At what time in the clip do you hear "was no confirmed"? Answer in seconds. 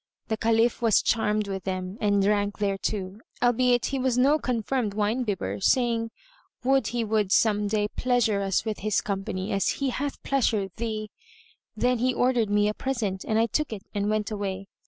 3.99-4.95